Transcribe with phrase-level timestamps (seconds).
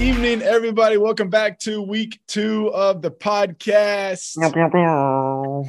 [0.00, 0.96] evening, everybody.
[0.96, 4.36] Welcome back to week two of the podcast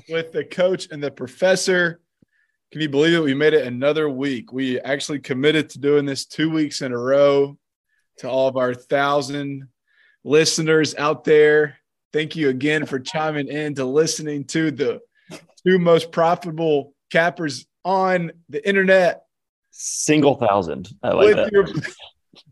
[0.07, 1.99] with the coach and the professor.
[2.71, 3.23] Can you believe it?
[3.23, 4.53] We made it another week.
[4.53, 7.57] We actually committed to doing this two weeks in a row
[8.19, 9.67] to all of our thousand
[10.23, 11.77] listeners out there.
[12.13, 14.99] Thank you again for chiming in to listening to the
[15.65, 19.23] two most profitable cappers on the internet.
[19.71, 20.89] Single thousand.
[21.01, 21.51] I like with that.
[21.51, 21.65] Your,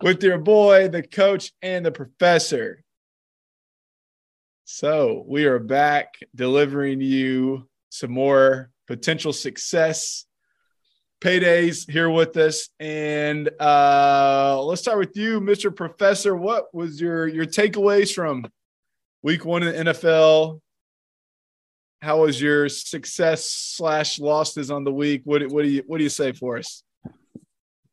[0.02, 2.84] with your boy, the coach, and the professor.
[4.66, 10.26] So we are back delivering you some more potential success
[11.22, 12.70] paydays here with us.
[12.80, 15.76] And uh, let's start with you, Mr.
[15.76, 16.36] Professor.
[16.36, 18.45] What was your your takeaways from
[19.23, 20.62] week one in the NFL?
[22.02, 25.22] How was your success slash losses on the week?
[25.26, 26.83] What what do you what do you say for us?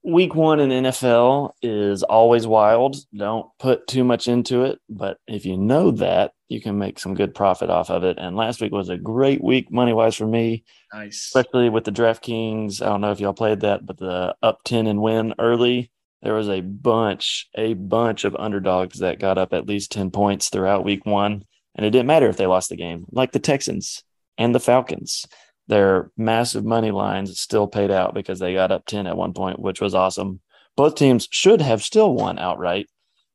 [0.07, 2.97] Week one in NFL is always wild.
[3.17, 7.15] Don't put too much into it, but if you know that, you can make some
[7.15, 8.19] good profit off of it.
[8.19, 10.65] And last week was a great week money wise for me.
[10.93, 12.83] Nice, especially with the DraftKings.
[12.83, 15.91] I don't know if y'all played that, but the up ten and win early.
[16.21, 20.51] There was a bunch, a bunch of underdogs that got up at least ten points
[20.51, 24.05] throughout week one, and it didn't matter if they lost the game, like the Texans
[24.37, 25.25] and the Falcons
[25.67, 29.59] their massive money lines still paid out because they got up 10 at one point,
[29.59, 30.41] which was awesome.
[30.77, 32.89] Both teams should have still won outright,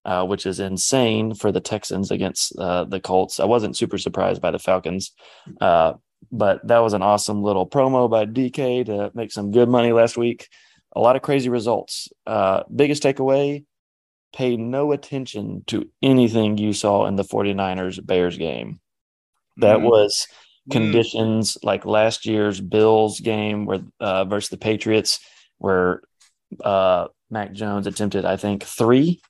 [0.05, 3.39] uh, which is insane for the Texans against uh, the Colts.
[3.39, 5.11] I wasn't super surprised by the Falcons,
[5.59, 5.93] uh,
[6.31, 10.17] but that was an awesome little promo by DK to make some good money last
[10.17, 10.49] week.
[10.95, 12.09] A lot of crazy results.
[12.27, 13.63] Uh, biggest takeaway
[14.35, 18.79] pay no attention to anything you saw in the 49ers Bears game.
[19.57, 19.87] That mm-hmm.
[19.87, 20.27] was.
[20.69, 21.63] Conditions mm.
[21.63, 25.19] like last year's Bills game where uh, versus the Patriots,
[25.57, 26.01] where
[26.63, 29.21] uh, Mac Jones attempted, I think, three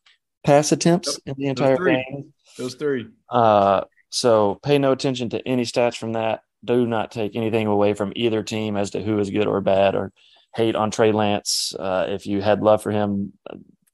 [0.46, 1.36] pass attempts yep.
[1.38, 2.34] in the entire Those game.
[2.58, 3.08] Those three.
[3.30, 6.41] Uh, so pay no attention to any stats from that.
[6.63, 9.96] Do not take anything away from either team as to who is good or bad,
[9.96, 10.12] or
[10.56, 11.74] hate on Trey Lance.
[11.78, 13.34] Uh, if you had love for him,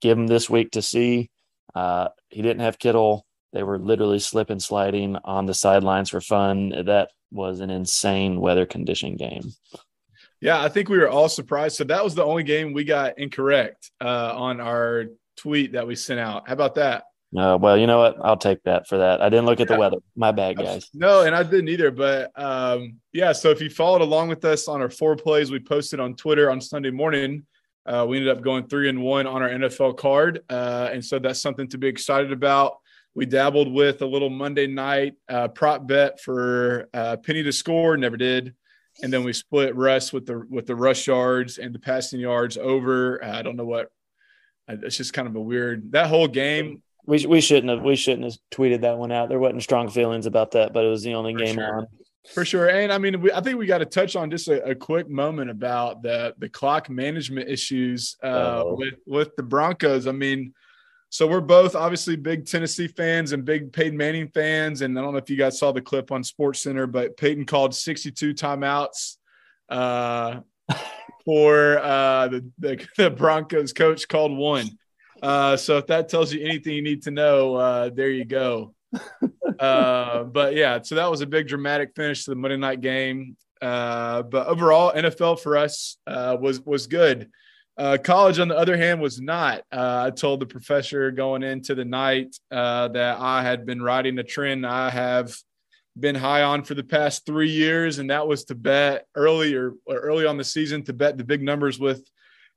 [0.01, 1.29] give him this week to see.
[1.75, 3.25] Uh, he didn't have Kittle.
[3.53, 6.69] They were literally slipping, sliding on the sidelines for fun.
[6.85, 9.53] That was an insane weather condition game.
[10.41, 11.75] Yeah, I think we were all surprised.
[11.75, 15.05] So that was the only game we got incorrect uh, on our
[15.37, 16.47] tweet that we sent out.
[16.47, 17.03] How about that?
[17.35, 18.15] Uh, well, you know what?
[18.21, 19.21] I'll take that for that.
[19.21, 19.97] I didn't look at the weather.
[20.15, 20.89] My bad, guys.
[20.93, 21.91] No, and I didn't either.
[21.91, 25.59] But um, yeah, so if you followed along with us on our four plays we
[25.59, 27.45] posted on Twitter on Sunday morning,
[27.85, 30.43] uh, we ended up going three and one on our NFL card.
[30.49, 32.77] Uh, and so that's something to be excited about.
[33.15, 37.95] We dabbled with a little Monday night uh, prop bet for uh, penny to score,
[37.95, 38.53] never did,
[39.01, 42.57] and then we split Russ with the with the rush yards and the passing yards
[42.57, 43.23] over.
[43.23, 43.89] I don't know what.
[44.67, 46.81] It's just kind of a weird that whole game.
[47.05, 49.29] We, we shouldn't have we shouldn't have tweeted that one out.
[49.29, 51.77] There wasn't strong feelings about that, but it was the only for game sure.
[51.77, 51.87] on.
[52.33, 54.71] For sure, and I mean, we, I think we got to touch on just a,
[54.71, 60.07] a, quick moment about the the clock management issues uh, with with the Broncos.
[60.07, 60.51] I mean,
[61.15, 64.81] so we're both obviously big Tennessee fans and big Peyton Manning fans.
[64.81, 67.45] And I don't know if you guys saw the clip on Sports Center, but Peyton
[67.45, 69.15] called 62 timeouts
[69.69, 70.41] uh,
[71.23, 74.67] for uh, the, the, the Broncos coach called one.
[75.23, 78.75] Uh, so if that tells you anything you need to know, uh, there you go.
[79.61, 83.37] uh, but yeah, so that was a big dramatic finish to the Monday night game.
[83.61, 87.29] Uh, but overall, NFL for us uh, was was good.
[87.77, 89.63] Uh, college, on the other hand, was not.
[89.71, 94.17] Uh, I told the professor going into the night uh, that I had been riding
[94.17, 95.35] a trend I have
[95.99, 99.97] been high on for the past three years, and that was to bet earlier or
[99.97, 102.09] early on the season to bet the big numbers with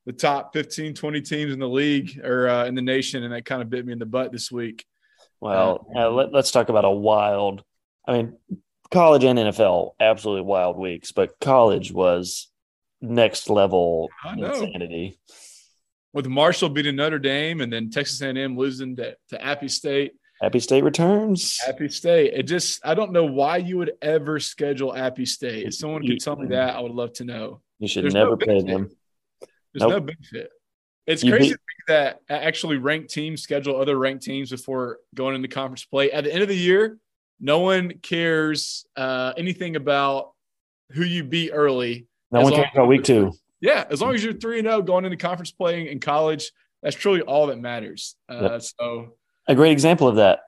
[0.06, 3.44] the top 15, 20 teams in the league or uh, in the nation, and that
[3.44, 4.84] kind of bit me in the butt this week.
[5.40, 7.62] Well, let, let's talk about a wild.
[8.06, 8.36] I mean,
[8.90, 12.48] college and NFL, absolutely wild weeks, but college was
[13.00, 15.18] next level insanity.
[16.12, 20.12] With Marshall beating Notre Dame and then Texas A&M losing to, to Appy State.
[20.42, 21.58] Appy State returns.
[21.66, 22.32] Appy State.
[22.34, 25.66] It just I don't know why you would ever schedule Appy State.
[25.66, 27.60] If someone could tell me that, I would love to know.
[27.78, 28.90] You should There's never no play them.
[29.72, 29.90] There's nope.
[29.90, 30.50] no benefit.
[31.06, 31.58] It's you crazy beat-
[31.88, 36.10] that actually ranked teams schedule other ranked teams before going into conference play.
[36.12, 36.98] At the end of the year,
[37.40, 40.32] no one cares uh, anything about
[40.92, 43.32] who you beat early no one cares about week two.
[43.60, 46.52] Yeah, as long as you're three and zero oh going into conference playing in college,
[46.82, 48.16] that's truly all that matters.
[48.28, 48.62] Uh, yep.
[48.62, 49.14] So,
[49.46, 50.40] a great example of that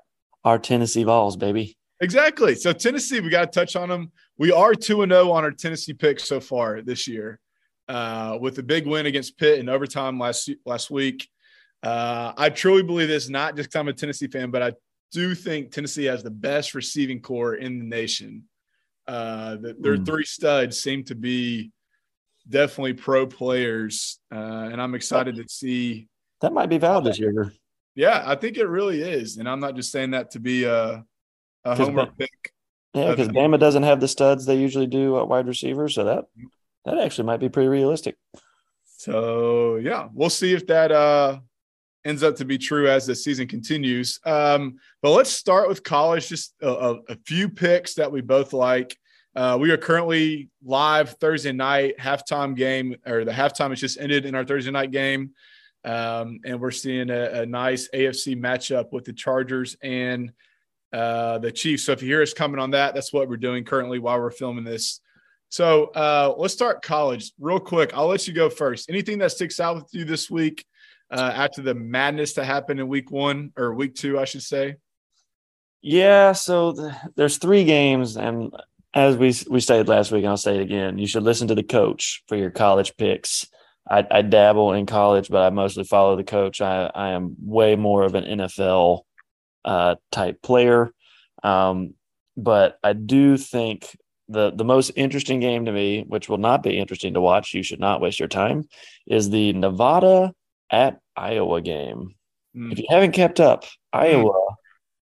[0.44, 1.76] are Tennessee Vols, baby.
[2.00, 2.54] Exactly.
[2.54, 4.10] So Tennessee, we got to touch on them.
[4.38, 7.38] We are two and zero oh on our Tennessee picks so far this year,
[7.88, 11.28] uh, with a big win against Pitt in overtime last last week.
[11.82, 14.72] Uh, I truly believe this, not just because I'm a Tennessee fan, but I
[15.12, 18.44] do think Tennessee has the best receiving corps in the nation.
[19.10, 20.06] Uh, the, their mm.
[20.06, 21.72] three studs seem to be
[22.48, 26.06] definitely pro players, uh, and I'm excited to see.
[26.42, 27.52] That might be valid this year.
[27.96, 31.04] Yeah, I think it really is, and I'm not just saying that to be a,
[31.64, 32.52] a homer pick.
[32.94, 36.26] Yeah, because Bama doesn't have the studs they usually do at wide receiver, so that
[36.84, 38.14] that actually might be pretty realistic.
[38.84, 41.40] So yeah, we'll see if that uh,
[42.04, 44.20] ends up to be true as the season continues.
[44.24, 46.28] Um, but let's start with college.
[46.28, 48.96] Just a, a, a few picks that we both like.
[49.36, 54.26] Uh, we are currently live Thursday night halftime game, or the halftime has just ended
[54.26, 55.30] in our Thursday night game,
[55.84, 60.32] um, and we're seeing a, a, nice AFC matchup with the Chargers and
[60.92, 61.84] uh, the Chiefs.
[61.84, 64.32] So if you hear us coming on that, that's what we're doing currently while we're
[64.32, 65.00] filming this.
[65.48, 67.92] So uh, let's start college real quick.
[67.94, 68.90] I'll let you go first.
[68.90, 70.66] Anything that sticks out with you this week
[71.10, 74.76] uh, after the madness that happened in week one or week two, I should say?
[75.82, 76.32] Yeah.
[76.32, 78.52] So the, there's three games, and
[78.94, 81.54] as we we stated last week, and I'll say it again, you should listen to
[81.54, 83.46] the coach for your college picks.
[83.88, 86.60] I, I dabble in college, but I mostly follow the coach.
[86.60, 89.00] I, I am way more of an NFL
[89.64, 90.92] uh, type player.
[91.42, 91.94] Um,
[92.36, 93.96] but I do think
[94.28, 97.62] the the most interesting game to me, which will not be interesting to watch, you
[97.62, 98.64] should not waste your time,
[99.06, 100.32] is the Nevada
[100.70, 102.14] at Iowa game.
[102.56, 102.72] Mm.
[102.72, 103.68] If you haven't kept up, mm.
[103.92, 104.54] Iowa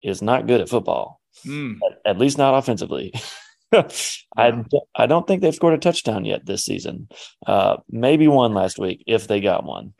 [0.03, 1.77] is not good at football, mm.
[1.85, 3.13] at, at, least not offensively.
[4.37, 4.63] I,
[4.95, 7.09] I don't think they've scored a touchdown yet this season.
[7.45, 9.93] Uh, maybe one last week if they got one.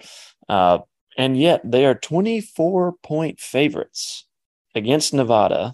[0.47, 0.79] Uh,
[1.17, 4.25] and yet they are 24 point favorites
[4.73, 5.73] against Nevada,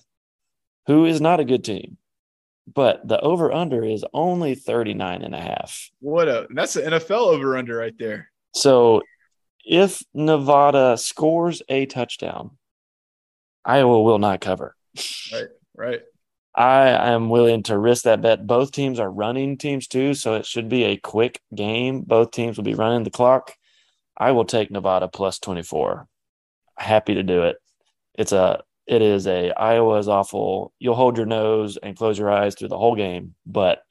[0.87, 1.97] who is not a good team.
[2.73, 5.89] But the over under is only 39 and a half.
[5.99, 8.31] What a that's an NFL over under right there.
[8.53, 9.01] So
[9.65, 12.51] if Nevada scores a touchdown,
[13.65, 14.75] Iowa will not cover.
[15.33, 16.01] Right, right.
[16.53, 18.45] I am willing to risk that bet.
[18.45, 22.01] Both teams are running teams too, so it should be a quick game.
[22.01, 23.55] Both teams will be running the clock.
[24.17, 26.07] I will take Nevada plus 24.
[26.77, 27.57] Happy to do it.
[28.15, 30.73] It's a it is a Iowa is awful.
[30.79, 33.81] You'll hold your nose and close your eyes through the whole game, but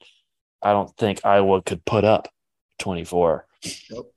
[0.61, 2.27] I don't think Iowa could put up
[2.79, 3.47] 24.
[3.89, 4.13] Nope.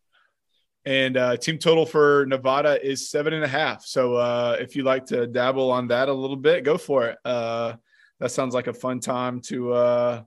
[0.86, 3.86] And uh, team total for Nevada is seven and a half.
[3.86, 7.18] So uh, if you like to dabble on that a little bit, go for it.
[7.24, 7.74] Uh,
[8.20, 10.22] that sounds like a fun time to uh,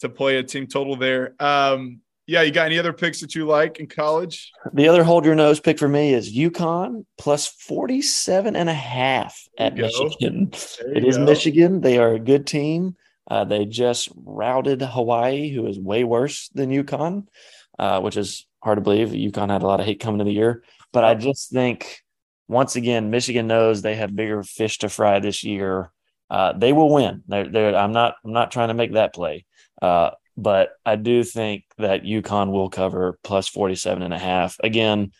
[0.00, 1.34] to play a team total there.
[1.40, 4.52] Um, yeah, you got any other picks that you like in college?
[4.72, 9.48] The other hold your nose pick for me is UConn plus 47 and a half
[9.58, 10.50] at Michigan.
[10.94, 11.24] It is go.
[11.24, 11.80] Michigan.
[11.80, 12.96] They are a good team.
[13.28, 17.26] Uh, they just routed Hawaii, who is way worse than UConn,
[17.78, 19.08] uh, which is hard to believe.
[19.08, 20.62] UConn had a lot of hate coming to the year.
[20.92, 22.02] But I just think,
[22.48, 25.90] once again, Michigan knows they have bigger fish to fry this year.
[26.30, 27.22] Uh, they will win.
[27.28, 28.14] They're, they're, I'm not.
[28.24, 29.44] I'm not trying to make that play.
[29.80, 34.56] Uh, but I do think that UConn will cover plus 47 and a half.
[34.60, 35.12] Again,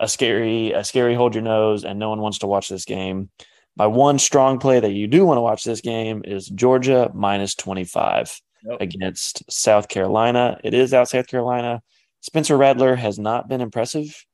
[0.00, 3.30] a scary, a scary hold your nose, and no one wants to watch this game.
[3.76, 7.54] My one strong play that you do want to watch this game is Georgia minus
[7.54, 8.80] 25 yep.
[8.80, 10.58] against South Carolina.
[10.64, 11.82] It is out South Carolina.
[12.22, 14.24] Spencer Rattler has not been impressive.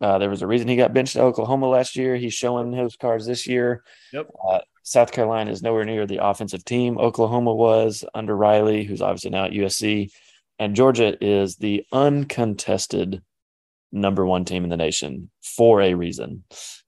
[0.00, 2.16] Uh, there was a reason he got benched at Oklahoma last year.
[2.16, 3.82] He's showing his cards this year.
[4.12, 4.28] Yep.
[4.48, 9.30] Uh, South Carolina is nowhere near the offensive team Oklahoma was under Riley, who's obviously
[9.30, 10.10] now at USC.
[10.58, 13.22] And Georgia is the uncontested
[13.92, 16.44] number one team in the nation for a reason.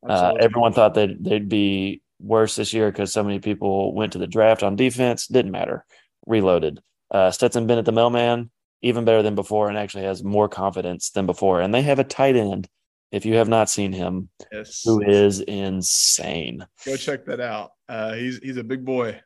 [0.06, 4.18] Uh, everyone thought that they'd be worse this year because so many people went to
[4.18, 5.26] the draft on defense.
[5.26, 5.84] Didn't matter.
[6.26, 6.80] Reloaded.
[7.10, 8.50] Uh, Stetson Bennett, the mailman,
[8.82, 11.60] even better than before and actually has more confidence than before.
[11.60, 12.68] And they have a tight end
[13.10, 14.82] if you have not seen him, yes.
[14.84, 16.66] who is insane.
[16.86, 17.72] Go check that out.
[17.92, 19.20] Uh, he's he's a big boy.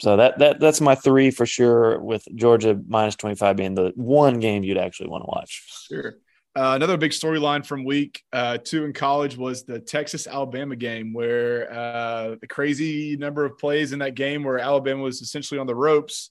[0.00, 2.00] So that that that's my three for sure.
[2.00, 5.64] With Georgia minus twenty five being the one game you'd actually want to watch.
[5.88, 6.14] Sure.
[6.56, 11.12] Uh, another big storyline from week uh, two in college was the Texas Alabama game,
[11.12, 15.66] where uh, the crazy number of plays in that game where Alabama was essentially on
[15.66, 16.30] the ropes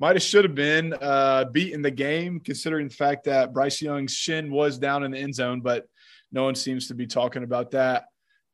[0.00, 3.80] might have should have been uh, beat in the game, considering the fact that Bryce
[3.80, 5.86] Young's shin was down in the end zone, but
[6.32, 8.06] no one seems to be talking about that.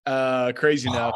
[0.06, 1.10] Uh, crazy now.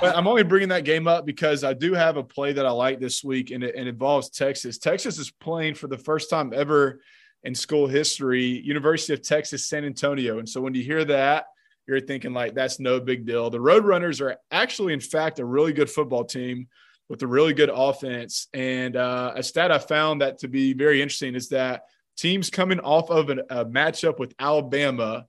[0.00, 2.70] But I'm only bringing that game up because I do have a play that I
[2.70, 4.78] like this week, and it, it involves Texas.
[4.78, 7.00] Texas is playing for the first time ever
[7.42, 10.38] in school history, University of Texas San Antonio.
[10.38, 11.46] And so when you hear that,
[11.88, 13.50] you're thinking like that's no big deal.
[13.50, 16.68] The Roadrunners are actually, in fact, a really good football team
[17.08, 18.48] with a really good offense.
[18.52, 21.84] And uh, a stat I found that to be very interesting is that
[22.16, 25.26] teams coming off of an, a matchup with Alabama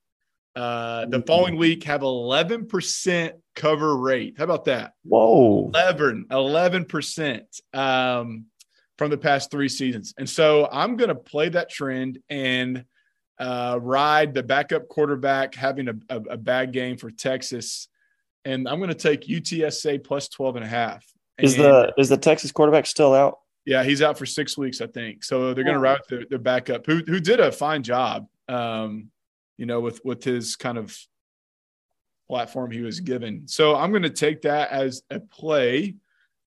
[0.55, 4.35] Uh, the following week have 11% cover rate.
[4.37, 4.93] How about that?
[5.03, 5.71] Whoa.
[5.73, 7.41] 11, 11%
[7.73, 8.45] um,
[8.97, 10.13] from the past three seasons.
[10.17, 12.85] And so I'm going to play that trend and
[13.39, 17.87] uh, ride the backup quarterback having a, a, a bad game for Texas.
[18.43, 21.05] And I'm going to take UTSA plus 12 and a half.
[21.37, 23.37] Is the is the Texas quarterback still out?
[23.65, 25.23] Yeah, he's out for six weeks, I think.
[25.23, 28.27] So they're going to ride their, their backup, who who did a fine job.
[28.49, 29.09] Um,
[29.59, 30.97] you know, with with his kind of
[32.29, 33.47] platform he was given.
[33.47, 35.95] So I'm going to take that as a play.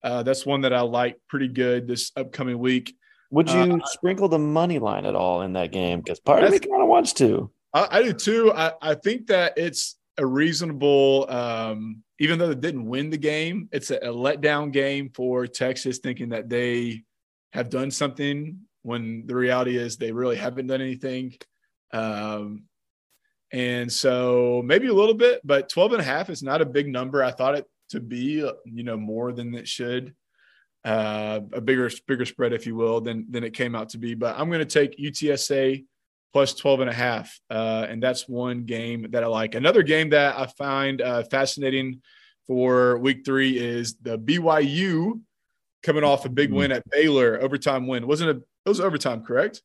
[0.03, 2.95] Uh, that's one that I like pretty good this upcoming week.
[3.29, 6.01] Would you uh, sprinkle the money line at all in that game?
[6.01, 7.51] Because part of me kind of wants to.
[7.73, 8.51] I, I, do too.
[8.53, 13.69] I, I think that it's a reasonable, um, even though they didn't win the game,
[13.71, 17.03] it's a, a letdown game for Texas, thinking that they
[17.53, 21.35] have done something when the reality is they really haven't done anything.
[21.91, 22.63] Um,
[23.53, 26.87] and so maybe a little bit, but 12 and a half is not a big
[26.87, 27.23] number.
[27.23, 30.15] I thought it to be, you know, more than it should,
[30.83, 34.15] uh, a bigger, bigger spread, if you will, than, than it came out to be.
[34.15, 35.85] But I'm going to take UTSA
[36.33, 37.39] plus 12 and a half.
[37.47, 39.53] Uh, and that's one game that I like.
[39.53, 42.01] Another game that I find uh, fascinating
[42.47, 45.21] for week three is the BYU
[45.83, 46.57] coming off a big mm-hmm.
[46.57, 48.07] win at Baylor, overtime win.
[48.07, 48.37] Wasn't it?
[48.65, 49.61] It was overtime, correct?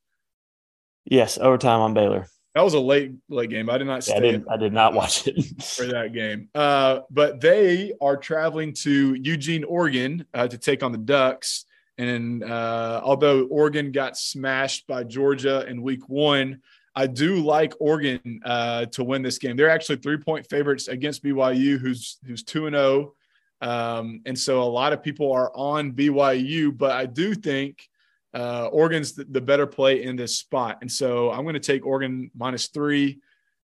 [1.07, 2.27] Yes, overtime on Baylor.
[2.55, 3.71] That was a late late game.
[3.71, 4.15] I did not stay.
[4.15, 6.49] Yeah, I, did, I did not watch it for that game.
[6.55, 11.67] Uh, but they are traveling to Eugene, Oregon, uh, to take on the Ducks.
[11.99, 16.61] And uh, although Oregon got smashed by Georgia in Week One,
[16.95, 19.57] I do like Oregon uh, to win this game.
[19.57, 23.13] They're actually three point favorites against BYU, who's who's two and zero.
[23.13, 23.15] Oh.
[23.61, 27.89] Um, and so a lot of people are on BYU, but I do think
[28.35, 30.79] uh, Oregon's the, the, better play in this spot.
[30.81, 33.21] And so I'm going to take Oregon minus three.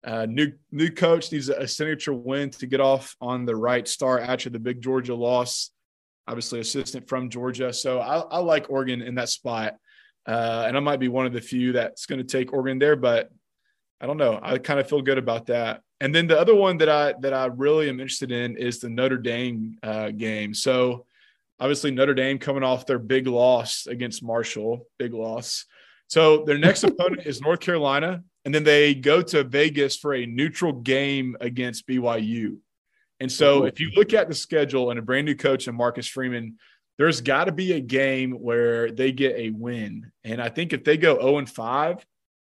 [0.04, 4.18] Uh, new new coach needs a signature win to get off on the right star
[4.18, 5.70] after the big Georgia loss.
[6.26, 7.72] Obviously, assistant from Georgia.
[7.72, 9.74] So I, I like Oregon in that spot.
[10.26, 12.94] Uh, and I might be one of the few that's going to take Oregon there,
[12.94, 13.30] but
[14.00, 14.38] I don't know.
[14.42, 15.80] I kind of feel good about that.
[16.00, 18.88] And then the other one that I that I really am interested in is the
[18.88, 20.52] Notre Dame uh, game.
[20.52, 21.06] So
[21.62, 25.64] Obviously, Notre Dame coming off their big loss against Marshall, big loss.
[26.08, 30.26] So their next opponent is North Carolina, and then they go to Vegas for a
[30.26, 32.56] neutral game against BYU.
[33.20, 35.76] And so, oh, if you look at the schedule and a brand new coach and
[35.76, 36.56] Marcus Freeman,
[36.98, 40.10] there's got to be a game where they get a win.
[40.24, 42.04] And I think if they go 0 and 5,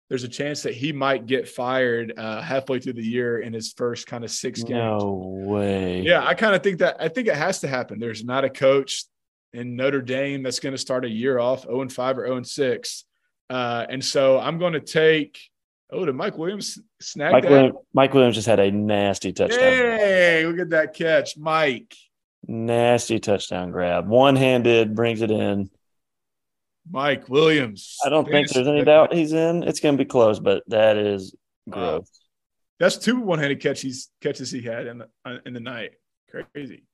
[0.09, 3.73] there's a chance that he might get fired uh, halfway through the year in his
[3.73, 5.03] first kind of six games.
[5.03, 6.03] No way.
[6.03, 7.99] Yeah, I kind of think that I think it has to happen.
[7.99, 9.05] There's not a coach
[9.53, 12.37] in Notre Dame that's going to start a year off 0 and 5 or 0
[12.37, 13.05] and 6.
[13.49, 15.41] Uh, and so I'm going to take.
[15.91, 17.51] Oh, did Mike Williams snag Mike that?
[17.51, 19.61] Williams, Mike Williams just had a nasty touchdown.
[19.61, 21.95] Hey, look at that catch, Mike.
[22.47, 24.09] Nasty touchdown grab.
[24.09, 25.71] One handed, brings it in.
[26.91, 27.97] Mike Williams.
[28.05, 29.63] I don't think there's any doubt he's in.
[29.63, 31.35] It's going to be close, but that is
[31.69, 32.03] gross.
[32.03, 32.05] Uh,
[32.79, 35.93] that's two one-handed catches catches he had in the uh, in the night.
[36.53, 36.85] Crazy.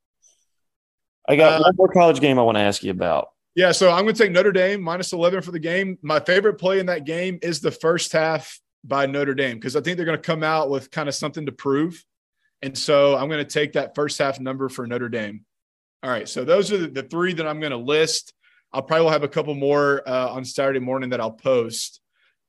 [1.28, 3.28] I got uh, one more college game I want to ask you about.
[3.54, 5.98] Yeah, so I'm going to take Notre Dame minus 11 for the game.
[6.02, 9.80] My favorite play in that game is the first half by Notre Dame because I
[9.80, 12.02] think they're going to come out with kind of something to prove.
[12.62, 15.44] And so I'm going to take that first half number for Notre Dame.
[16.02, 18.32] All right, so those are the, the three that I'm going to list.
[18.72, 22.00] I'll probably will have a couple more uh, on Saturday morning that I'll post.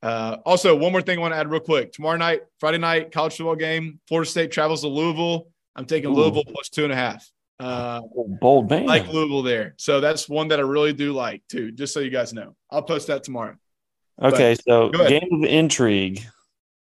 [0.01, 1.93] Uh, also, one more thing I want to add real quick.
[1.93, 3.99] Tomorrow night, Friday night, college football game.
[4.07, 5.47] Florida State travels to Louisville.
[5.75, 6.15] I'm taking Ooh.
[6.15, 7.29] Louisville plus two and a half.
[7.59, 8.01] Uh,
[8.41, 8.85] Bold man.
[8.85, 9.75] Like Louisville there.
[9.77, 12.55] So that's one that I really do like too, just so you guys know.
[12.69, 13.55] I'll post that tomorrow.
[14.21, 14.55] Okay.
[14.55, 16.21] But, so game of intrigue.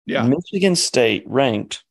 [0.07, 0.23] Yeah.
[0.23, 1.85] Michigan State ranked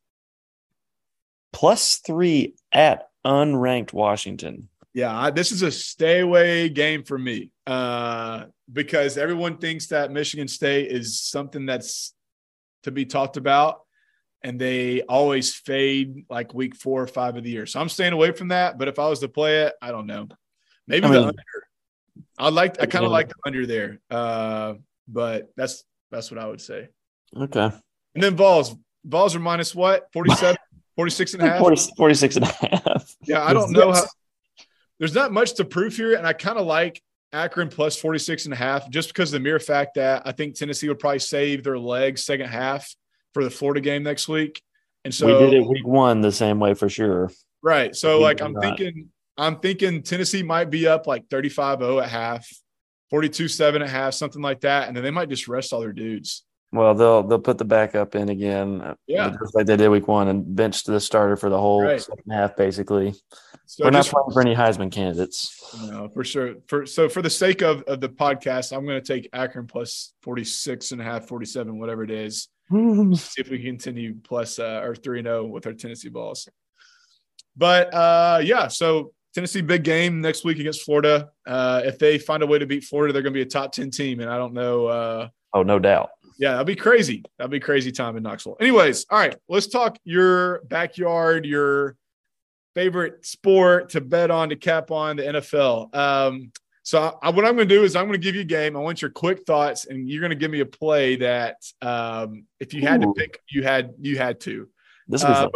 [1.53, 4.68] plus three at unranked Washington.
[4.93, 10.11] Yeah, I, this is a stay away game for me uh, because everyone thinks that
[10.11, 12.13] Michigan State is something that's
[12.83, 13.81] to be talked about
[14.43, 17.65] and they always fade like week four or five of the year.
[17.65, 18.77] So I'm staying away from that.
[18.77, 20.27] But if I was to play it, I don't know.
[20.87, 21.43] Maybe I mean, the under.
[22.37, 23.99] I like I kind of like the under there.
[24.09, 24.75] Uh,
[25.07, 26.87] but that's that's what I would say.
[27.35, 27.71] Okay.
[28.15, 28.75] And then Vols.
[29.05, 30.07] Vols are minus what?
[30.13, 30.57] 47,
[30.95, 31.59] 46 and a half?
[31.61, 33.15] 40, 46 and a half.
[33.23, 34.05] Yeah, I don't know how
[34.99, 36.15] there's not much to prove here.
[36.15, 37.01] And I kind of like
[37.31, 40.55] Akron plus 46 and a half, just because of the mere fact that I think
[40.55, 42.93] Tennessee would probably save their legs second half
[43.33, 44.61] for the Florida game next week.
[45.05, 47.31] And so we did it week one the same way for sure.
[47.61, 47.95] Right.
[47.95, 48.63] So like I'm not.
[48.63, 52.47] thinking I'm thinking Tennessee might be up like 35-0 at half,
[53.13, 54.87] 42-7 at half, something like that.
[54.87, 56.43] And then they might just rest all their dudes.
[56.71, 60.07] Well, they'll they'll put the backup in again, uh, yeah, just like they did week
[60.07, 61.99] one, and bench the starter for the whole right.
[61.99, 63.15] second half, basically.
[63.65, 65.55] So We're not playing for any Heisman candidates.
[65.83, 66.55] No, for sure.
[66.67, 70.13] For so for the sake of, of the podcast, I'm going to take Akron plus
[70.23, 72.47] 46 and a half, 47, whatever it is.
[72.71, 76.47] see if we can continue plus uh, or 3 0 with our Tennessee Vols.
[77.55, 81.29] But uh, yeah, so Tennessee big game next week against Florida.
[81.45, 83.71] Uh, if they find a way to beat Florida, they're going to be a top
[83.71, 84.19] 10 team.
[84.19, 84.87] And I don't know.
[84.87, 86.09] Uh, oh, no doubt.
[86.39, 87.23] Yeah, that'd be crazy.
[87.37, 88.55] That'd be crazy time in Knoxville.
[88.61, 91.97] Anyways, all right, let's talk your backyard, your
[92.73, 95.93] favorite sport to bet on to cap on the NFL.
[95.93, 96.53] Um,
[96.83, 98.77] so I, what I'm going to do is I'm going to give you a game.
[98.77, 102.45] I want your quick thoughts, and you're going to give me a play that um,
[102.61, 103.13] if you had Ooh.
[103.13, 104.69] to pick, you had you had to.
[105.09, 105.49] This uh,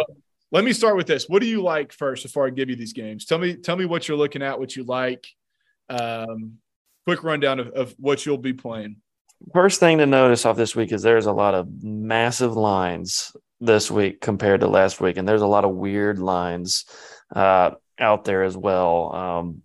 [0.51, 1.29] let me start with this.
[1.29, 3.23] What do you like first before I give you these games?
[3.23, 5.25] Tell me tell me what you're looking at, what you like.
[5.89, 6.57] Um,
[7.05, 8.97] quick rundown of, of what you'll be playing.
[9.51, 13.91] First thing to notice off this week is there's a lot of massive lines this
[13.91, 16.85] week compared to last week, and there's a lot of weird lines
[17.35, 19.13] uh, out there as well.
[19.13, 19.61] Um,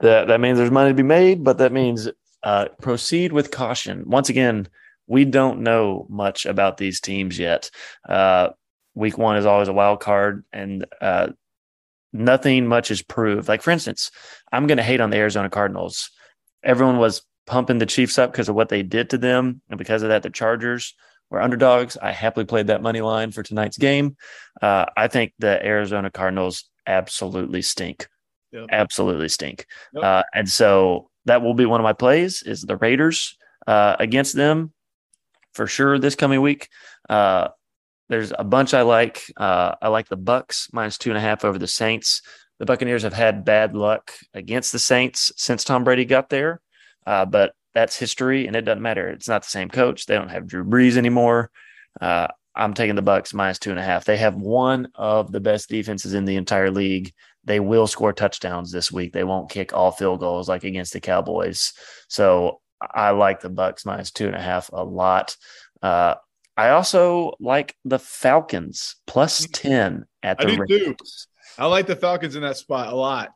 [0.00, 2.08] that that means there's money to be made, but that means
[2.42, 4.04] uh, proceed with caution.
[4.06, 4.68] Once again,
[5.06, 7.70] we don't know much about these teams yet.
[8.06, 8.50] Uh,
[8.94, 11.28] week one is always a wild card, and uh,
[12.12, 13.48] nothing much is proved.
[13.48, 14.10] Like for instance,
[14.52, 16.10] I'm going to hate on the Arizona Cardinals.
[16.62, 19.60] Everyone was pumping the Chiefs up because of what they did to them.
[19.68, 20.94] And because of that, the Chargers
[21.30, 21.96] were underdogs.
[22.00, 24.16] I happily played that money line for tonight's game.
[24.60, 28.08] Uh, I think the Arizona Cardinals absolutely stink.
[28.52, 28.66] Yep.
[28.70, 29.66] Absolutely stink.
[29.94, 30.04] Yep.
[30.04, 33.36] Uh, and so that will be one of my plays is the Raiders
[33.66, 34.72] uh, against them
[35.54, 36.68] for sure this coming week.
[37.08, 37.48] Uh,
[38.08, 39.22] there's a bunch I like.
[39.36, 42.22] Uh, I like the Bucks minus two and a half over the Saints.
[42.58, 46.60] The Buccaneers have had bad luck against the Saints since Tom Brady got there.
[47.06, 49.08] Uh, but that's history, and it doesn't matter.
[49.08, 50.06] It's not the same coach.
[50.06, 51.50] They don't have Drew Brees anymore.
[52.00, 54.04] Uh, I'm taking the Bucks minus two and a half.
[54.04, 57.12] They have one of the best defenses in the entire league.
[57.42, 59.12] They will score touchdowns this week.
[59.12, 61.72] They won't kick all field goals like against the Cowboys.
[62.08, 65.36] So I like the Bucks minus two and a half a lot.
[65.82, 66.14] Uh,
[66.56, 70.52] I also like the Falcons plus ten at the.
[70.52, 70.96] I do too.
[71.58, 73.30] I like the Falcons in that spot a lot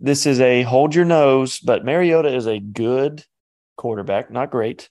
[0.00, 3.24] this is a hold your nose, but Mariota is a good
[3.76, 4.88] quarterback, not great.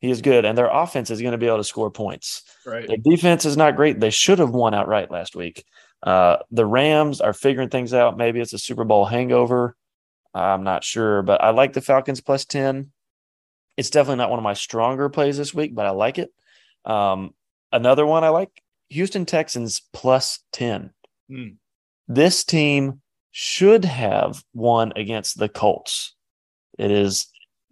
[0.00, 2.42] He is good, and their offense is going to be able to score points.
[2.64, 2.88] Right.
[2.88, 4.00] Their defense is not great.
[4.00, 5.64] They should have won outright last week.
[6.02, 8.16] Uh, the Rams are figuring things out.
[8.16, 9.76] Maybe it's a Super Bowl hangover.
[10.32, 12.92] I'm not sure, but I like the Falcons plus 10.
[13.76, 16.32] It's definitely not one of my stronger plays this week, but I like it.
[16.84, 17.34] Um,
[17.72, 18.50] another one I like
[18.88, 20.92] Houston Texans plus 10.
[21.30, 21.56] Mm.
[22.08, 26.14] This team should have won against the Colts.
[26.78, 27.26] It is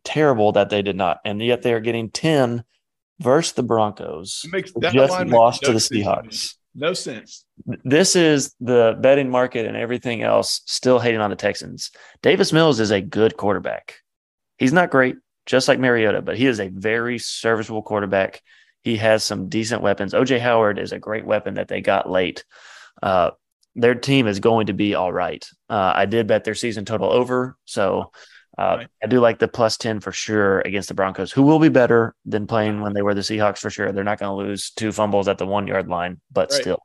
[0.04, 2.64] terrible that they did not, and yet they are getting ten
[3.20, 4.42] versus the Broncos.
[4.44, 6.54] It makes that just lost no to the Seahawks.
[6.74, 7.44] No sense.
[7.84, 11.90] This is the betting market and everything else still hating on the Texans.
[12.22, 13.96] Davis Mills is a good quarterback.
[14.58, 15.16] He's not great,
[15.46, 18.42] just like Mariota, but he is a very serviceable quarterback.
[18.82, 20.14] He has some decent weapons.
[20.14, 22.44] OJ Howard is a great weapon that they got late.
[23.02, 23.30] Uh,
[23.78, 25.46] their team is going to be all right.
[25.70, 28.10] Uh, I did bet their season total over, so
[28.58, 28.88] uh, right.
[29.02, 32.14] I do like the plus ten for sure against the Broncos, who will be better
[32.24, 33.92] than playing when they were the Seahawks for sure.
[33.92, 36.60] They're not going to lose two fumbles at the one yard line, but right.
[36.60, 36.82] still.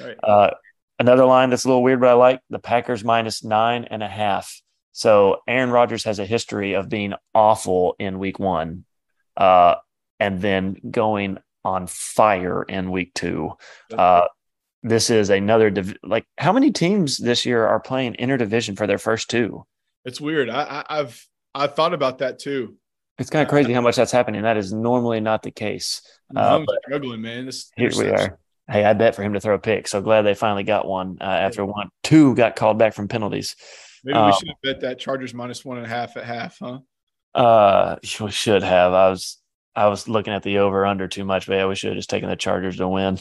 [0.00, 0.16] Right.
[0.22, 0.50] Uh,
[0.98, 4.08] another line that's a little weird, but I like the Packers minus nine and a
[4.08, 4.62] half.
[4.92, 8.84] So Aaron Rodgers has a history of being awful in Week One,
[9.36, 9.74] uh,
[10.20, 13.52] and then going on fire in Week Two.
[14.84, 18.86] Uh, this is another div- like how many teams this year are playing interdivision for
[18.86, 19.64] their first two?
[20.04, 20.50] It's weird.
[20.50, 21.20] I, I have
[21.54, 22.76] I've thought about that too.
[23.18, 24.42] It's kind of crazy how much that's happening.
[24.42, 26.02] That is normally not the case.
[26.34, 27.46] Uh, I'm struggling, man.
[27.46, 28.38] This here we are.
[28.70, 29.88] Hey, I bet for him to throw a pick.
[29.88, 31.88] So glad they finally got one uh, after one.
[32.04, 33.56] Two got called back from penalties.
[34.04, 36.58] Maybe we um, should have bet that Chargers minus one and a half at half,
[36.60, 36.78] huh?
[37.34, 38.92] Uh, we should have.
[38.92, 39.37] I was
[39.78, 42.10] I was looking at the over under too much, but yeah, we should have just
[42.10, 43.18] taken the Chargers to win.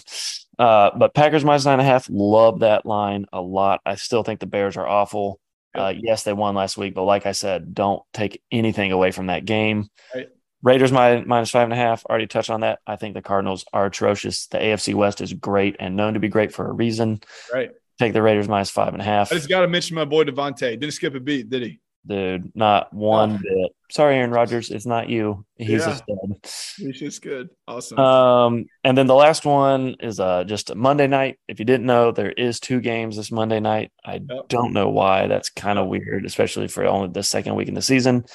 [0.58, 3.82] Uh, but Packers minus nine and a half, love that line a lot.
[3.86, 5.39] I still think the Bears are awful.
[5.76, 9.28] Uh, yes, they won last week, but like I said, don't take anything away from
[9.28, 9.88] that game.
[10.15, 10.30] Right.
[10.63, 12.04] Raiders my, minus five and a half.
[12.06, 12.80] Already touched on that.
[12.88, 14.48] I think the Cardinals are atrocious.
[14.48, 17.22] The AFC West is great and known to be great for a reason.
[17.54, 17.70] Right.
[18.00, 19.32] Take the Raiders minus five and a half.
[19.32, 20.72] I just got to mention my boy Davante.
[20.80, 21.80] Didn't skip a beat, did he?
[22.08, 22.52] dude.
[22.56, 23.38] Not one oh.
[23.41, 23.72] bit.
[23.89, 24.69] Sorry, Aaron Rodgers.
[24.69, 25.45] It's not you.
[25.56, 25.91] He's yeah.
[25.91, 26.52] a stud.
[26.78, 27.50] He's just good.
[27.67, 27.97] Awesome.
[27.97, 31.39] Um, and then the last one is uh just Monday night.
[31.47, 33.91] If you didn't know, there is two games this Monday night.
[34.04, 34.50] I yep.
[34.50, 35.28] don't know why.
[35.28, 38.26] That's kind of weird, especially for only the second week in the season.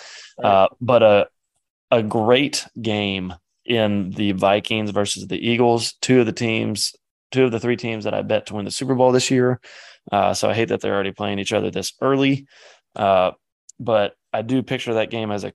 [0.42, 0.48] Right.
[0.48, 1.26] Uh, but a
[1.90, 3.34] a great game
[3.66, 6.94] in the Vikings versus the Eagles, two of the teams,
[7.30, 9.60] two of the three teams that I bet to win the Super Bowl this year.
[10.10, 12.46] Uh, so I hate that they're already playing each other this early.
[12.96, 13.32] Uh,
[13.78, 15.52] but I do picture that game as a,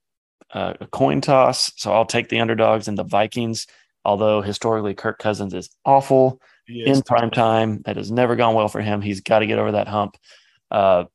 [0.54, 1.72] a coin toss.
[1.78, 3.68] So I'll take the underdogs and the Vikings.
[4.06, 8.70] Although historically Kirk Cousins is awful is in prime time, that has never gone well
[8.70, 9.02] for him.
[9.02, 10.18] He's got to get over that hump.
[10.72, 11.06] Uh,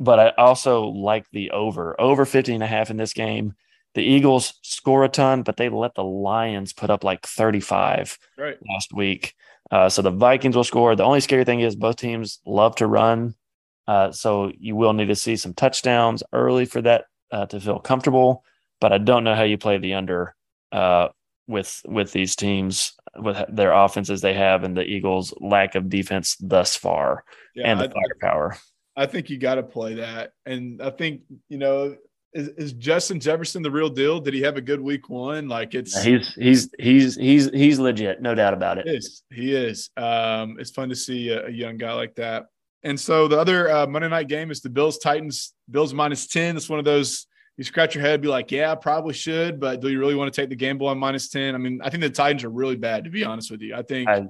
[0.00, 3.54] but I also like the over over 50 and a half in this game.
[3.94, 8.58] The Eagles score a ton, but they let the Lions put up like 35 right.
[8.70, 9.34] last week.
[9.70, 10.94] Uh, so the Vikings will score.
[10.94, 13.34] The only scary thing is both teams love to run.
[13.88, 17.78] Uh, so you will need to see some touchdowns early for that uh, to feel
[17.78, 18.44] comfortable.
[18.82, 20.36] But I don't know how you play the under
[20.70, 21.08] uh,
[21.48, 26.36] with with these teams with their offenses they have and the Eagles' lack of defense
[26.38, 27.24] thus far
[27.56, 28.58] yeah, and the I, firepower.
[28.94, 31.96] I think you got to play that, and I think you know
[32.34, 34.20] is, is, Justin Jefferson the real deal?
[34.20, 35.48] Did he have a good week one?
[35.48, 38.86] Like it's he's he's he's he's he's legit, no doubt about it.
[38.86, 39.22] He is.
[39.32, 39.88] He is.
[39.96, 42.48] Um, it's fun to see a, a young guy like that.
[42.82, 45.54] And so the other uh, Monday night game is the Bills Titans.
[45.70, 46.56] Bills minus ten.
[46.56, 47.26] It's one of those
[47.58, 50.40] you scratch your head, be like, yeah, probably should, but do you really want to
[50.40, 51.56] take the gamble on minus ten?
[51.56, 53.74] I mean, I think the Titans are really bad, to be honest with you.
[53.74, 54.08] I think.
[54.08, 54.28] I,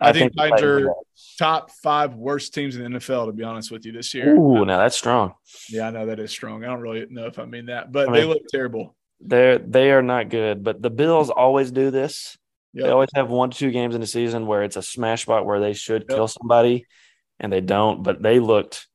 [0.00, 0.94] I, I think, think Titans are
[1.38, 4.34] top five worst teams in the NFL, to be honest with you, this year.
[4.36, 5.34] Ooh, now that's strong.
[5.68, 6.64] Yeah, I know that is strong.
[6.64, 8.94] I don't really know if I mean that, but I mean, they look terrible.
[9.20, 12.36] They're they are not good, but the Bills always do this.
[12.74, 12.84] Yep.
[12.84, 15.46] They always have one to two games in the season where it's a smash spot
[15.46, 16.16] where they should yep.
[16.16, 16.86] kill somebody,
[17.40, 18.02] and they don't.
[18.02, 18.86] But they looked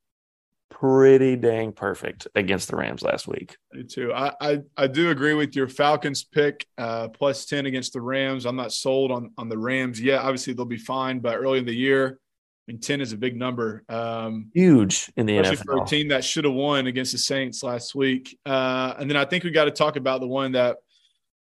[0.80, 3.58] pretty dang perfect against the Rams last week.
[3.74, 4.14] Me too.
[4.14, 8.46] I, I, I do agree with your Falcons pick uh, plus 10 against the Rams.
[8.46, 10.22] I'm not sold on, on the Rams yet.
[10.22, 12.20] Obviously, they'll be fine, but early in the year,
[12.68, 13.84] I mean, 10 is a big number.
[13.90, 15.66] Um, Huge in the especially NFL.
[15.66, 18.38] for a team that should have won against the Saints last week.
[18.46, 20.78] Uh, and then I think we got to talk about the one that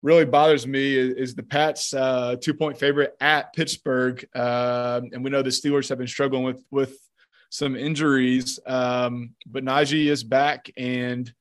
[0.01, 4.25] really bothers me is, is the Pats uh, two point favorite at Pittsburgh.
[4.33, 6.97] Uh, and we know the Steelers have been struggling with, with
[7.49, 8.59] some injuries.
[8.65, 11.31] Um, but Najee is back, and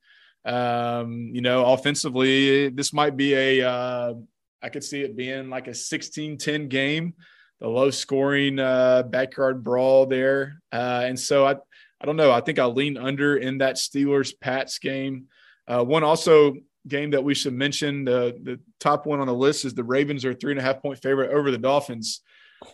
[0.45, 3.67] um, you know, offensively, this might be a.
[3.67, 4.13] Uh,
[4.61, 7.13] I could see it being like a 16-10 game,
[7.61, 11.55] the low scoring uh, backyard brawl there, uh, and so I.
[12.01, 12.31] I don't know.
[12.31, 15.25] I think I'll lean under in that Steelers Pats game.
[15.67, 16.53] Uh, one also
[16.87, 20.25] game that we should mention the the top one on the list is the Ravens
[20.25, 22.21] are three and a half point favorite over the Dolphins.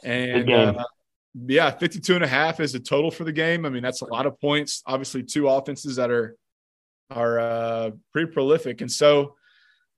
[0.04, 0.84] And uh,
[1.48, 3.65] yeah, 52 and a half is a total for the game.
[3.65, 4.82] I mean, that's a lot of points.
[4.86, 6.36] Obviously, two offenses that are
[7.10, 8.82] are uh, pretty prolific.
[8.82, 9.36] And so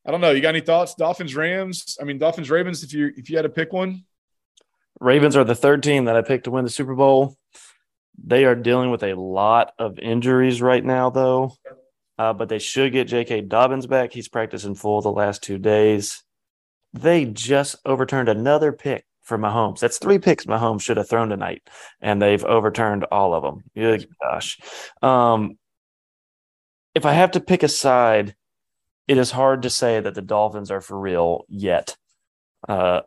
[0.05, 0.31] I don't know.
[0.31, 0.95] You got any thoughts?
[0.95, 1.97] Dolphins, Rams.
[2.01, 2.83] I mean, Dolphins, Ravens.
[2.83, 4.03] If you if you had to pick one,
[4.99, 7.37] Ravens are the third team that I picked to win the Super Bowl.
[8.23, 11.53] They are dealing with a lot of injuries right now, though.
[12.17, 13.41] Uh, but they should get J.K.
[13.41, 14.11] Dobbins back.
[14.11, 16.23] He's practiced in full the last two days.
[16.93, 19.79] They just overturned another pick for Mahomes.
[19.79, 21.61] That's three picks Mahomes should have thrown tonight,
[22.01, 23.63] and they've overturned all of them.
[23.75, 24.57] Good gosh.
[25.01, 25.57] Um,
[26.95, 28.35] if I have to pick a side,
[29.07, 31.95] it is hard to say that the Dolphins are for real yet.
[32.67, 33.01] Uh,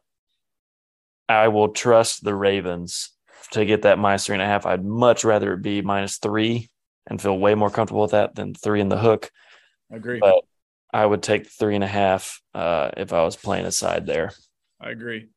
[1.28, 3.10] I will trust the Ravens
[3.52, 4.66] to get that minus three and a half.
[4.66, 6.69] I'd much rather it be minus three
[7.06, 9.30] and feel way more comfortable with that than three in the hook.
[9.92, 10.20] I agree.
[10.20, 10.44] But
[10.92, 14.32] I would take three and a half uh, if I was playing a side there.
[14.80, 15.28] I agree.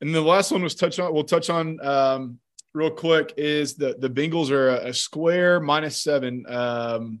[0.00, 1.12] And the last one was touch on.
[1.12, 2.38] We'll touch on um,
[2.74, 3.34] real quick.
[3.36, 7.20] Is the the Bengals are a, a square minus seven, um,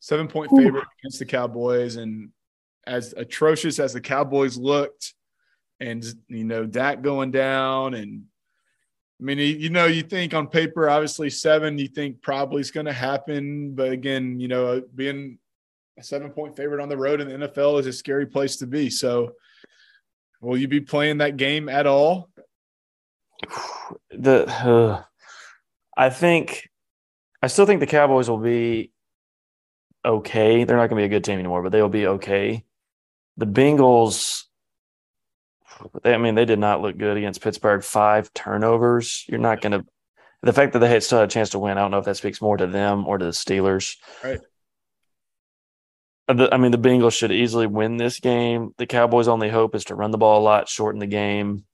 [0.00, 2.30] seven point favorite against the Cowboys, and
[2.86, 5.14] as atrocious as the Cowboys looked,
[5.80, 8.24] and you know Dak going down, and
[9.24, 12.86] I mean you know you think on paper obviously seven you think probably is going
[12.86, 15.38] to happen, but again you know being
[15.98, 18.66] a seven point favorite on the road in the NFL is a scary place to
[18.66, 18.90] be.
[18.90, 19.32] So
[20.44, 22.30] Will you be playing that game at all?
[24.10, 25.02] The uh,
[25.96, 26.70] I think
[27.42, 28.92] I still think the Cowboys will be
[30.04, 30.64] okay.
[30.64, 32.64] They're not going to be a good team anymore, but they will be okay.
[33.36, 34.44] The Bengals
[36.02, 37.82] they, I mean, they did not look good against Pittsburgh.
[37.82, 39.24] Five turnovers.
[39.28, 39.86] You're not going to.
[40.42, 42.04] The fact that they had still had a chance to win, I don't know if
[42.04, 43.96] that speaks more to them or to the Steelers.
[44.22, 44.40] Right.
[46.26, 48.74] I mean, the Bengals should easily win this game.
[48.78, 51.64] The Cowboys' only hope is to run the ball a lot, shorten the game,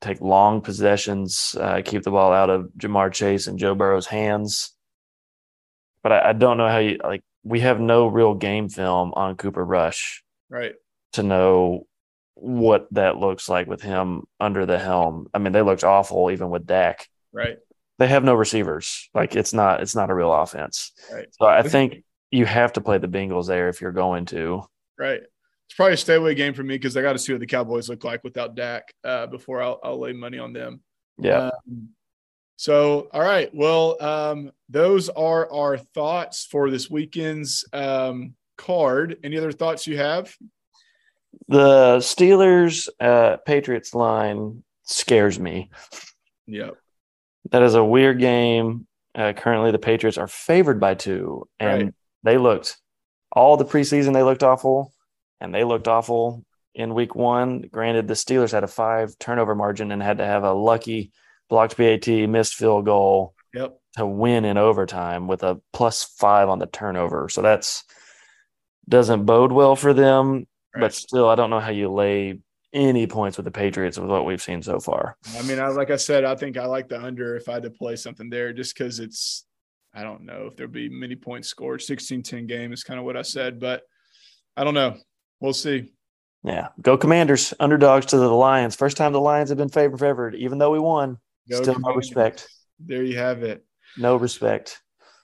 [0.00, 4.74] take long possessions, uh, keep the ball out of Ja'Marr Chase and Joe Burrow's hands.
[6.02, 7.22] But I, I, don't know how you like.
[7.44, 10.74] We have no real game film on Cooper Rush, right?
[11.12, 11.86] To know
[12.42, 15.28] what that looks like with him under the helm.
[15.32, 17.56] I mean, they looked awful even with Dak, right?
[17.98, 19.08] They have no receivers.
[19.14, 20.90] Like it's not it's not a real offense.
[21.12, 21.28] Right.
[21.32, 22.02] So I think
[22.32, 24.64] you have to play the Bengals there if you're going to.
[24.98, 25.20] Right.
[25.66, 27.46] it's probably a stay away game for me because I got to see what the
[27.46, 30.80] Cowboys look like without Dak uh, before I'll, I'll, lay money on them.
[31.18, 31.50] Yeah.
[31.68, 31.90] Um,
[32.56, 33.50] so, all right.
[33.54, 39.18] Well, um, those are our thoughts for this weekend's um, card.
[39.24, 40.34] Any other thoughts you have?
[41.48, 45.70] The Steelers uh, Patriots line scares me.
[46.46, 46.76] Yep.
[47.50, 48.86] That is a weird game.
[49.14, 51.94] Uh, currently, the Patriots are favored by two, and right.
[52.22, 52.78] they looked
[53.30, 54.14] all the preseason.
[54.14, 54.92] They looked awful,
[55.40, 57.62] and they looked awful in Week One.
[57.62, 61.12] Granted, the Steelers had a five turnover margin and had to have a lucky
[61.48, 63.78] blocked PAT, missed field goal yep.
[63.96, 67.28] to win in overtime with a plus five on the turnover.
[67.28, 67.84] So that's
[68.88, 70.46] doesn't bode well for them.
[70.74, 70.82] Right.
[70.82, 72.40] But still, I don't know how you lay
[72.72, 75.16] any points with the Patriots with what we've seen so far.
[75.36, 77.62] I mean, I, like I said, I think I like the under if I had
[77.64, 79.44] to play something there just because it's,
[79.94, 81.82] I don't know if there'll be many points scored.
[81.82, 83.82] 16 10 game is kind of what I said, but
[84.56, 84.96] I don't know.
[85.40, 85.92] We'll see.
[86.42, 86.68] Yeah.
[86.80, 88.74] Go Commanders, underdogs to the Lions.
[88.74, 91.18] First time the Lions have been favored favored, even though we won.
[91.50, 91.84] Go still Commanders.
[91.84, 92.48] no respect.
[92.80, 93.64] There you have it.
[93.98, 94.80] No respect.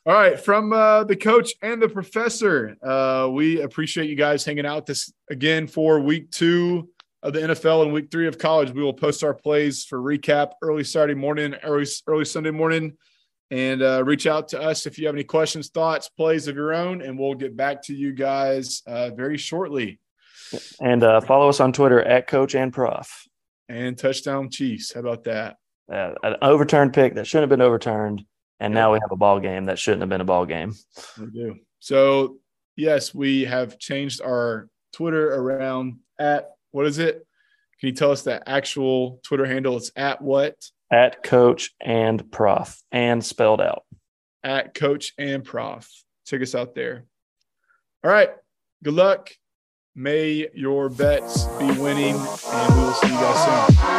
[0.08, 4.64] All right, from uh, the coach and the professor, uh, we appreciate you guys hanging
[4.64, 6.88] out this again for week two
[7.22, 8.70] of the NFL and week three of college.
[8.70, 12.96] We will post our plays for recap early Saturday morning, early early Sunday morning,
[13.50, 16.72] and uh, reach out to us if you have any questions, thoughts, plays of your
[16.72, 20.00] own, and we'll get back to you guys uh, very shortly.
[20.80, 23.26] And uh, follow us on Twitter at Coach and Prof.
[23.68, 24.94] And touchdown Chiefs.
[24.94, 25.56] How about that?
[25.92, 28.24] Uh, an overturned pick that shouldn't have been overturned,
[28.60, 30.74] and now we have a ball game that shouldn't have been a ball game.
[31.18, 31.56] We do.
[31.78, 32.38] So
[32.76, 37.26] yes, we have changed our Twitter around at what is it?
[37.80, 39.76] Can you tell us the actual Twitter handle?
[39.76, 40.56] It's at what?
[40.90, 43.84] At coach and prof and spelled out.
[44.42, 45.88] At coach and prof.
[46.26, 47.04] Check us out there.
[48.04, 48.30] All right.
[48.82, 49.30] Good luck.
[49.94, 53.97] May your bets be winning, and we will see you guys soon.